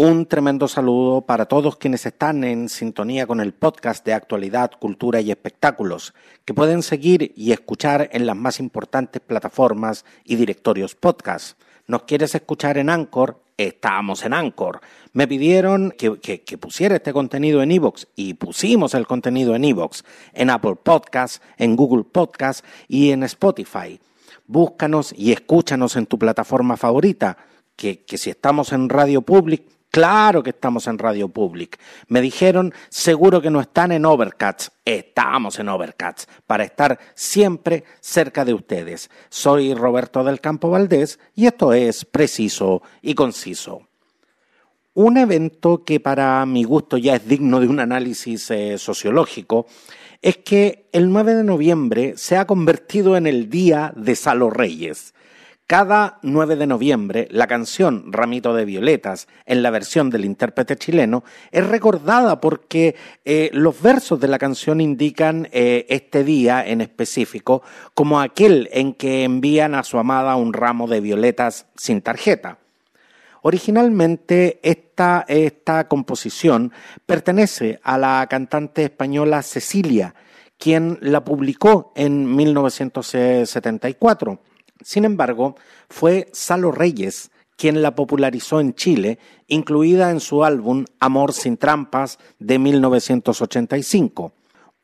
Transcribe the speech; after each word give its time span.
Un 0.00 0.26
tremendo 0.26 0.68
saludo 0.68 1.22
para 1.22 1.46
todos 1.46 1.76
quienes 1.76 2.06
están 2.06 2.44
en 2.44 2.68
sintonía 2.68 3.26
con 3.26 3.40
el 3.40 3.52
podcast 3.52 4.06
de 4.06 4.14
actualidad, 4.14 4.70
cultura 4.78 5.20
y 5.20 5.32
espectáculos, 5.32 6.14
que 6.44 6.54
pueden 6.54 6.84
seguir 6.84 7.32
y 7.34 7.50
escuchar 7.50 8.08
en 8.12 8.24
las 8.24 8.36
más 8.36 8.60
importantes 8.60 9.20
plataformas 9.20 10.04
y 10.24 10.36
directorios 10.36 10.94
podcast. 10.94 11.60
¿Nos 11.88 12.04
quieres 12.04 12.32
escuchar 12.36 12.78
en 12.78 12.90
Anchor? 12.90 13.40
Estamos 13.56 14.24
en 14.24 14.34
Anchor. 14.34 14.80
Me 15.14 15.26
pidieron 15.26 15.90
que, 15.90 16.58
pusiera 16.60 16.94
este 16.94 17.12
contenido 17.12 17.60
en 17.60 17.72
Evox 17.72 18.06
y 18.14 18.34
pusimos 18.34 18.94
el 18.94 19.04
contenido 19.04 19.56
en 19.56 19.64
Evox, 19.64 20.04
en 20.32 20.50
Apple 20.50 20.76
Podcasts, 20.80 21.42
en 21.56 21.74
Google 21.74 22.04
Podcasts 22.04 22.62
y 22.86 23.10
en 23.10 23.24
Spotify. 23.24 23.98
Búscanos 24.46 25.12
y 25.18 25.32
escúchanos 25.32 25.96
en 25.96 26.06
tu 26.06 26.20
plataforma 26.20 26.76
favorita, 26.76 27.36
que, 27.74 28.04
que 28.04 28.16
si 28.16 28.30
estamos 28.30 28.72
en 28.72 28.88
Radio 28.88 29.22
Public 29.22 29.77
Claro 29.90 30.42
que 30.42 30.50
estamos 30.50 30.86
en 30.86 30.98
Radio 30.98 31.28
Public. 31.28 31.78
Me 32.08 32.20
dijeron, 32.20 32.74
seguro 32.90 33.40
que 33.40 33.50
no 33.50 33.60
están 33.60 33.90
en 33.90 34.04
Overcats. 34.04 34.70
Estamos 34.84 35.58
en 35.58 35.68
Overcats 35.68 36.28
para 36.46 36.64
estar 36.64 36.98
siempre 37.14 37.84
cerca 38.00 38.44
de 38.44 38.52
ustedes. 38.52 39.10
Soy 39.30 39.72
Roberto 39.74 40.22
del 40.24 40.40
Campo 40.40 40.70
Valdés 40.70 41.18
y 41.34 41.46
esto 41.46 41.72
es 41.72 42.04
preciso 42.04 42.82
y 43.00 43.14
conciso. 43.14 43.88
Un 44.92 45.16
evento 45.16 45.84
que 45.84 46.00
para 46.00 46.44
mi 46.44 46.64
gusto 46.64 46.98
ya 46.98 47.14
es 47.14 47.26
digno 47.26 47.60
de 47.60 47.68
un 47.68 47.80
análisis 47.80 48.50
eh, 48.50 48.76
sociológico 48.78 49.66
es 50.20 50.38
que 50.38 50.88
el 50.92 51.10
9 51.10 51.34
de 51.34 51.44
noviembre 51.44 52.14
se 52.16 52.36
ha 52.36 52.46
convertido 52.46 53.16
en 53.16 53.26
el 53.26 53.48
Día 53.48 53.92
de 53.96 54.16
Salo 54.16 54.50
Reyes. 54.50 55.14
Cada 55.68 56.18
9 56.22 56.56
de 56.56 56.66
noviembre, 56.66 57.28
la 57.30 57.46
canción 57.46 58.10
Ramito 58.10 58.54
de 58.54 58.64
Violetas, 58.64 59.28
en 59.44 59.62
la 59.62 59.68
versión 59.68 60.08
del 60.08 60.24
intérprete 60.24 60.76
chileno, 60.76 61.24
es 61.52 61.66
recordada 61.66 62.40
porque 62.40 62.96
eh, 63.26 63.50
los 63.52 63.82
versos 63.82 64.18
de 64.18 64.28
la 64.28 64.38
canción 64.38 64.80
indican 64.80 65.46
eh, 65.52 65.84
este 65.90 66.24
día 66.24 66.66
en 66.66 66.80
específico 66.80 67.60
como 67.92 68.18
aquel 68.18 68.70
en 68.72 68.94
que 68.94 69.24
envían 69.24 69.74
a 69.74 69.82
su 69.82 69.98
amada 69.98 70.36
un 70.36 70.54
ramo 70.54 70.88
de 70.88 71.02
violetas 71.02 71.66
sin 71.76 72.00
tarjeta. 72.00 72.56
Originalmente 73.42 74.60
esta, 74.62 75.26
esta 75.28 75.86
composición 75.86 76.72
pertenece 77.04 77.78
a 77.82 77.98
la 77.98 78.26
cantante 78.30 78.84
española 78.84 79.42
Cecilia, 79.42 80.14
quien 80.56 80.96
la 81.02 81.24
publicó 81.24 81.92
en 81.94 82.34
1974 82.34 84.40
sin 84.82 85.04
embargo, 85.04 85.56
fue 85.88 86.28
Salo 86.32 86.72
Reyes 86.72 87.30
quien 87.58 87.82
la 87.82 87.96
popularizó 87.96 88.60
en 88.60 88.74
Chile, 88.74 89.18
incluida 89.48 90.12
en 90.12 90.20
su 90.20 90.44
álbum 90.44 90.84
Amor 91.00 91.32
sin 91.32 91.56
trampas 91.56 92.18
de 92.38 92.58
1985. 92.60 94.32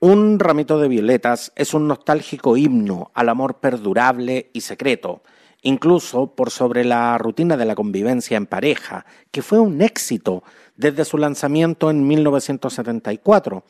Un 0.00 0.40
ramito 0.40 0.80
de 0.80 0.88
violetas 0.88 1.52
es 1.54 1.72
un 1.72 1.86
nostálgico 1.86 2.56
himno 2.56 3.12
al 3.14 3.28
amor 3.28 3.60
perdurable 3.60 4.50
y 4.52 4.62
secreto, 4.62 5.22
incluso 5.62 6.34
por 6.34 6.50
sobre 6.50 6.84
la 6.84 7.16
rutina 7.16 7.56
de 7.56 7.64
la 7.64 7.76
convivencia 7.76 8.36
en 8.36 8.46
pareja, 8.46 9.06
que 9.30 9.40
fue 9.40 9.60
un 9.60 9.80
éxito 9.80 10.42
desde 10.76 11.04
su 11.04 11.16
lanzamiento 11.16 11.90
en 11.90 12.06
1974 12.06 13.62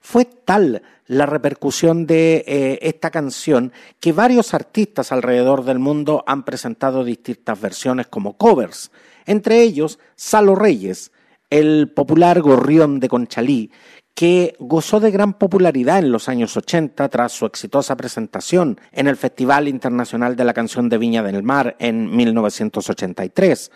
fue 0.00 0.24
tal 0.24 0.82
la 1.06 1.26
repercusión 1.26 2.06
de 2.06 2.44
eh, 2.46 2.78
esta 2.82 3.10
canción 3.10 3.72
que 4.00 4.12
varios 4.12 4.54
artistas 4.54 5.12
alrededor 5.12 5.64
del 5.64 5.78
mundo 5.78 6.24
han 6.26 6.44
presentado 6.44 7.04
distintas 7.04 7.60
versiones 7.60 8.06
como 8.08 8.36
covers, 8.36 8.90
entre 9.24 9.62
ellos 9.62 9.98
Salo 10.16 10.54
Reyes, 10.54 11.12
el 11.50 11.90
popular 11.92 12.40
gorrión 12.40 12.98
de 13.00 13.08
Conchalí, 13.08 13.70
que 14.16 14.56
gozó 14.58 14.98
de 14.98 15.10
gran 15.10 15.34
popularidad 15.34 15.98
en 15.98 16.10
los 16.10 16.30
años 16.30 16.56
80 16.56 17.06
tras 17.10 17.32
su 17.32 17.44
exitosa 17.44 17.96
presentación 17.96 18.80
en 18.92 19.08
el 19.08 19.16
Festival 19.16 19.68
Internacional 19.68 20.36
de 20.36 20.44
la 20.44 20.54
Canción 20.54 20.88
de 20.88 20.96
Viña 20.96 21.22
del 21.22 21.42
Mar 21.42 21.76
en 21.78 22.16
1983. 22.16 23.70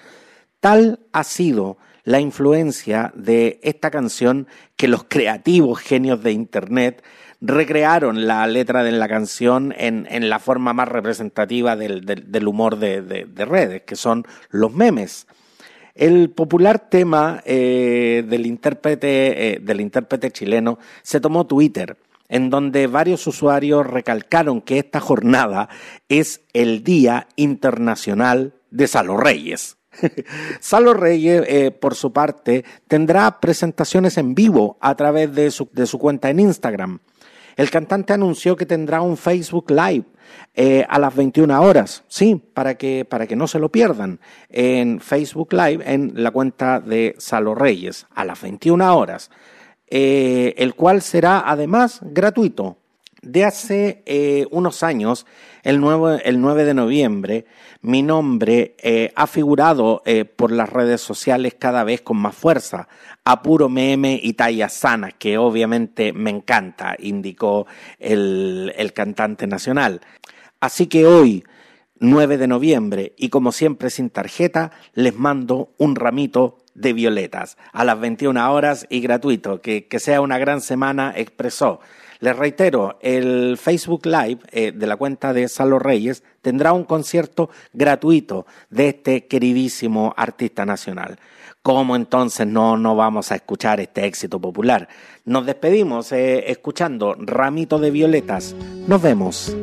Tal 0.60 1.00
ha 1.12 1.24
sido 1.24 1.76
la 2.04 2.20
influencia 2.20 3.12
de 3.14 3.60
esta 3.62 3.90
canción 3.90 4.46
que 4.76 4.88
los 4.88 5.04
creativos 5.04 5.80
genios 5.80 6.22
de 6.22 6.32
Internet 6.32 7.02
recrearon 7.40 8.26
la 8.26 8.46
letra 8.46 8.82
de 8.82 8.92
la 8.92 9.08
canción 9.08 9.74
en, 9.76 10.28
la 10.28 10.38
forma 10.38 10.72
más 10.72 10.88
representativa 10.88 11.76
del, 11.76 12.46
humor 12.46 12.78
de, 12.78 13.26
redes, 13.36 13.82
que 13.82 13.96
son 13.96 14.26
los 14.50 14.72
memes. 14.72 15.26
El 15.94 16.30
popular 16.30 16.78
tema 16.78 17.42
eh, 17.44 18.24
del, 18.26 18.46
intérprete, 18.46 19.54
eh, 19.54 19.58
del 19.60 19.80
intérprete 19.80 20.30
chileno 20.30 20.78
se 21.02 21.20
tomó 21.20 21.46
Twitter, 21.46 21.96
en 22.28 22.48
donde 22.48 22.86
varios 22.86 23.26
usuarios 23.26 23.86
recalcaron 23.86 24.60
que 24.60 24.78
esta 24.78 25.00
jornada 25.00 25.68
es 26.08 26.42
el 26.52 26.84
Día 26.84 27.26
Internacional 27.36 28.54
de 28.70 28.86
Salo 28.86 29.16
Reyes. 29.16 29.79
Salo 30.60 30.94
Reyes, 30.94 31.44
eh, 31.46 31.70
por 31.70 31.94
su 31.94 32.12
parte, 32.12 32.64
tendrá 32.86 33.40
presentaciones 33.40 34.18
en 34.18 34.34
vivo 34.34 34.76
a 34.80 34.94
través 34.94 35.34
de 35.34 35.50
su, 35.50 35.98
cuenta 35.98 36.30
en 36.30 36.40
Instagram. 36.40 37.00
El 37.56 37.70
cantante 37.70 38.12
anunció 38.12 38.56
que 38.56 38.66
tendrá 38.66 39.02
un 39.02 39.16
Facebook 39.16 39.70
Live 39.70 40.04
eh, 40.54 40.84
a 40.88 40.98
las 40.98 41.14
21 41.14 41.60
horas, 41.60 42.04
sí, 42.08 42.40
para 42.54 42.76
que, 42.76 43.04
para 43.04 43.26
que 43.26 43.36
no 43.36 43.46
se 43.48 43.58
lo 43.58 43.70
pierdan, 43.70 44.20
en 44.48 45.00
Facebook 45.00 45.52
Live 45.52 45.82
en 45.84 46.12
la 46.14 46.30
cuenta 46.30 46.80
de 46.80 47.14
Salo 47.18 47.54
Reyes 47.54 48.06
a 48.14 48.24
las 48.24 48.40
21 48.40 48.96
horas, 48.96 49.30
eh, 49.88 50.54
el 50.56 50.74
cual 50.74 51.02
será 51.02 51.42
además 51.44 52.00
gratuito. 52.02 52.79
De 53.22 53.44
hace 53.44 54.02
unos 54.50 54.82
años, 54.82 55.26
el, 55.62 55.82
el 56.24 56.40
9 56.40 56.64
de 56.64 56.74
noviembre, 56.74 57.44
mi 57.82 58.02
nombre 58.02 58.74
eh, 58.78 59.12
ha 59.14 59.26
figurado 59.26 60.02
eh, 60.04 60.24
por 60.24 60.52
las 60.52 60.70
redes 60.70 61.00
sociales 61.00 61.54
cada 61.58 61.84
vez 61.84 62.00
con 62.00 62.16
más 62.16 62.34
fuerza. 62.34 62.88
A 63.24 63.42
puro 63.42 63.68
meme 63.68 64.18
y 64.22 64.34
talla 64.34 64.68
sana, 64.68 65.12
que 65.12 65.38
obviamente 65.38 66.12
me 66.12 66.30
encanta, 66.30 66.96
indicó 66.98 67.66
el, 67.98 68.72
el 68.76 68.92
cantante 68.92 69.46
nacional. 69.46 70.00
Así 70.60 70.86
que 70.86 71.06
hoy, 71.06 71.44
9 71.98 72.38
de 72.38 72.48
noviembre, 72.48 73.14
y 73.16 73.28
como 73.28 73.52
siempre 73.52 73.90
sin 73.90 74.10
tarjeta, 74.10 74.72
les 74.94 75.14
mando 75.14 75.72
un 75.78 75.96
ramito 75.96 76.58
de 76.74 76.92
violetas 76.92 77.58
a 77.72 77.84
las 77.84 78.00
21 78.00 78.52
horas 78.52 78.86
y 78.88 79.00
gratuito. 79.00 79.60
Que, 79.60 79.86
que 79.86 80.00
sea 80.00 80.20
una 80.20 80.38
gran 80.38 80.60
semana, 80.60 81.12
expresó. 81.16 81.80
Les 82.20 82.36
reitero, 82.36 82.98
el 83.00 83.56
Facebook 83.56 84.04
Live 84.04 84.40
eh, 84.52 84.72
de 84.72 84.86
la 84.86 84.96
cuenta 84.96 85.32
de 85.32 85.48
Salo 85.48 85.78
Reyes 85.78 86.22
tendrá 86.42 86.74
un 86.74 86.84
concierto 86.84 87.48
gratuito 87.72 88.44
de 88.68 88.88
este 88.88 89.26
queridísimo 89.26 90.12
artista 90.14 90.66
nacional. 90.66 91.18
¿Cómo 91.62 91.96
entonces 91.96 92.46
no, 92.46 92.76
no 92.76 92.94
vamos 92.94 93.32
a 93.32 93.36
escuchar 93.36 93.80
este 93.80 94.04
éxito 94.04 94.38
popular? 94.38 94.86
Nos 95.24 95.46
despedimos 95.46 96.12
eh, 96.12 96.50
escuchando 96.50 97.14
Ramito 97.18 97.78
de 97.78 97.90
Violetas. 97.90 98.54
Nos 98.86 99.00
vemos. 99.00 99.56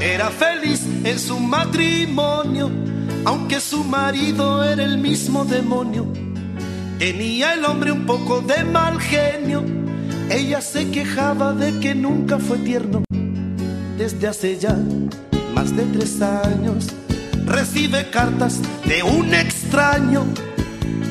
Era 0.00 0.30
feliz 0.30 0.86
en 1.04 1.18
su 1.18 1.38
matrimonio, 1.38 2.70
aunque 3.26 3.60
su 3.60 3.84
marido 3.84 4.64
era 4.64 4.82
el 4.82 4.96
mismo 4.96 5.44
demonio 5.44 6.25
Tenía 6.98 7.52
el 7.52 7.64
hombre 7.66 7.92
un 7.92 8.06
poco 8.06 8.40
de 8.40 8.64
mal 8.64 8.98
genio. 8.98 9.62
Ella 10.30 10.62
se 10.62 10.90
quejaba 10.90 11.52
de 11.52 11.78
que 11.78 11.94
nunca 11.94 12.38
fue 12.38 12.56
tierno. 12.58 13.04
Desde 13.98 14.26
hace 14.28 14.58
ya 14.58 14.76
más 15.54 15.76
de 15.76 15.84
tres 15.84 16.22
años 16.22 16.88
recibe 17.44 18.08
cartas 18.10 18.60
de 18.86 19.02
un 19.02 19.34
extraño. 19.34 20.24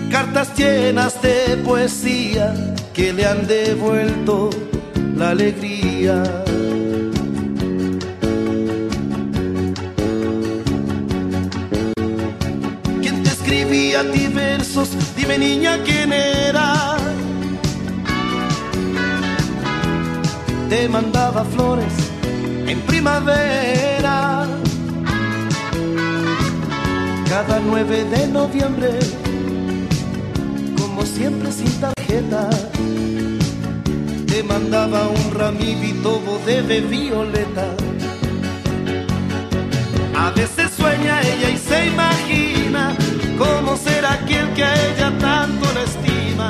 Cartas 0.09 0.55
llenas 0.57 1.21
de 1.21 1.57
poesía 1.63 2.75
que 2.93 3.13
le 3.13 3.27
han 3.27 3.45
devuelto 3.45 4.49
la 5.15 5.29
alegría. 5.29 6.23
Escribía 13.95 13.99
a 13.99 14.11
ti 14.11 14.27
versos 14.27 14.89
Dime 15.15 15.37
niña 15.37 15.79
quién 15.85 16.11
era. 16.11 16.97
Te 20.69 20.89
mandaba 20.89 21.43
flores 21.45 21.93
en 22.67 22.79
primavera. 22.81 24.47
Cada 27.29 27.59
9 27.59 28.05
de 28.05 28.27
noviembre, 28.27 28.91
como 30.77 31.05
siempre 31.05 31.51
sin 31.51 31.71
tarjeta, 31.81 32.49
te 34.27 34.43
mandaba 34.43 35.09
un 35.09 35.31
ramito 35.33 36.21
de 36.45 36.81
violeta. 36.81 37.67
A 40.17 40.31
veces 40.31 40.71
sueña 40.71 41.21
ella 41.21 41.49
y 41.49 41.57
se 41.57 41.87
imagina 41.87 42.95
¿Cómo 43.37 43.75
será 43.75 44.13
aquel 44.13 44.53
que 44.53 44.63
a 44.63 44.73
ella 44.87 45.11
tanto 45.19 45.65
la 45.73 45.83
estima? 45.83 46.49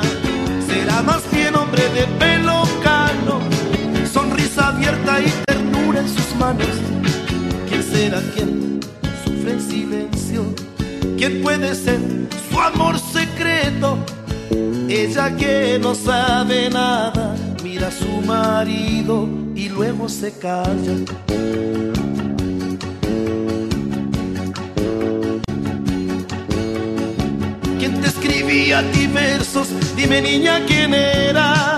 Será 0.66 1.02
más 1.02 1.22
bien 1.32 1.54
hombre 1.56 1.82
de 1.90 2.06
pelo 2.18 2.62
cano, 2.82 3.40
sonrisa 4.12 4.68
abierta 4.68 5.20
y 5.20 5.30
ternura 5.46 6.00
en 6.00 6.08
sus 6.08 6.36
manos. 6.36 6.68
¿Quién 7.68 7.82
será 7.82 8.20
quien 8.34 8.80
sufre 9.24 9.52
en 9.52 9.60
silencio? 9.60 10.44
¿Quién 11.18 11.42
puede 11.42 11.74
ser 11.74 11.98
su 12.48 12.60
amor 12.60 12.98
secreto? 12.98 13.98
Ella 14.88 15.34
que 15.36 15.80
no 15.82 15.94
sabe 15.94 16.70
nada, 16.70 17.34
mira 17.64 17.88
a 17.88 17.90
su 17.90 18.22
marido 18.24 19.28
y 19.56 19.68
luego 19.68 20.08
se 20.08 20.32
calla. 20.38 20.94
Te 28.66 28.72
escribía 28.72 28.78
a 28.78 28.92
ti 28.92 29.06
versos? 29.06 29.68
Dime 29.96 30.20
niña 30.20 30.60
quién 30.66 30.94
era. 30.94 31.76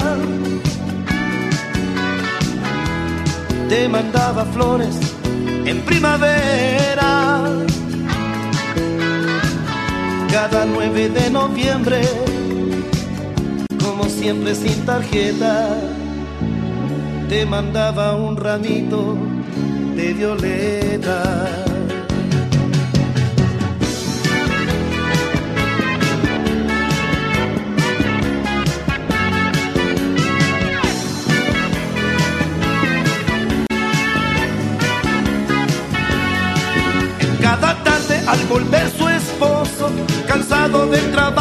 Te 3.68 3.88
mandaba 3.88 4.44
flores 4.46 4.96
en 5.66 5.80
primavera. 5.82 7.44
Cada 10.32 10.64
9 10.64 11.08
de 11.10 11.30
noviembre 11.30 12.00
como 13.82 14.04
siempre 14.04 14.54
sin 14.54 14.84
tarjeta, 14.84 15.68
te 17.28 17.44
mandaba 17.46 18.14
un 18.14 18.36
ramito 18.36 19.16
de 19.96 20.12
violeta. 20.14 21.67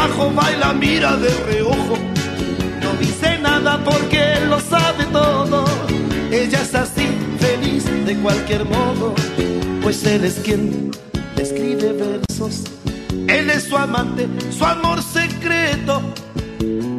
Del 0.07 0.15
trabajo, 0.15 0.31
baila, 0.33 0.74
mira 0.74 1.15
de 1.18 1.30
reojo 1.45 1.98
dice 3.00 3.38
nada 3.39 3.83
porque 3.83 4.39
lo 4.48 4.59
sabe 4.59 5.06
todo. 5.06 5.65
Ella 6.31 6.62
es 6.62 6.75
así, 6.75 7.07
feliz 7.39 7.86
de 8.06 8.15
cualquier 8.18 8.65
modo, 8.65 9.13
pues 9.81 10.06
él 10.06 10.25
es 10.25 10.36
quien 10.44 10.92
le 11.36 11.44
escribe 11.44 11.94
versos. 11.94 12.63
Él 13.27 13.50
es 13.50 13.63
su 13.63 13.77
amante, 13.77 14.27
su 14.51 14.65
amor 14.65 15.01
secreto. 15.01 16.01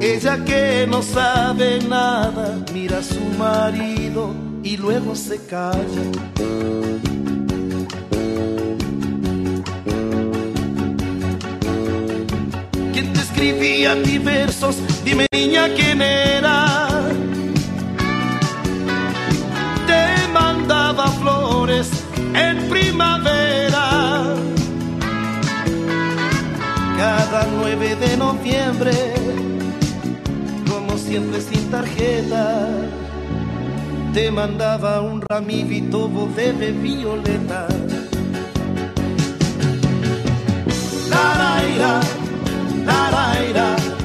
Ella 0.00 0.44
que 0.44 0.87
no 0.88 1.02
sabe 1.02 1.81
nada, 1.88 2.58
mira 2.72 2.99
a 2.99 3.02
su 3.02 3.20
marido 3.38 4.34
y 4.62 4.76
luego 4.76 5.14
se 5.14 5.44
calla. 5.46 7.07
Te 13.03 13.21
escribía 13.21 13.95
mis 13.95 14.25
versos? 14.25 14.77
Dime 15.05 15.29
niña 15.31 15.69
quién 15.77 16.03
era. 16.03 16.89
Te 19.87 20.29
mandaba 20.33 21.06
flores 21.12 21.91
en 22.35 22.69
primavera. 22.69 24.35
Cada 26.97 27.47
9 27.61 27.95
de 27.95 28.17
noviembre, 28.17 28.93
como 30.69 30.99
siempre 30.99 31.41
sin 31.41 31.71
tarjeta, 31.71 32.69
te 34.12 34.29
mandaba 34.33 35.03
un 35.03 35.23
ramito 35.23 36.09
de 36.09 36.73
violeta. 36.73 37.69
La, 41.09 41.35
la, 41.39 41.77
la. 41.79 42.27
la, 42.88 43.52
la. 43.52 43.98